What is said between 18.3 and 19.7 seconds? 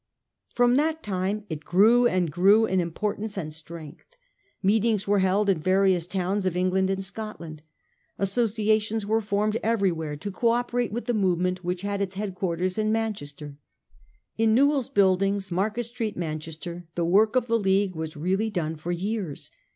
done for years.